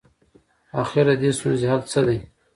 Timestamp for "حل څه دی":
1.71-2.17